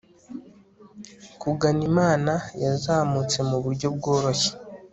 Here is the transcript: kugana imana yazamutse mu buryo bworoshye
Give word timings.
kugana 1.41 1.81
imana 1.89 2.33
yazamutse 2.63 3.37
mu 3.49 3.57
buryo 3.63 3.87
bworoshye 3.95 4.51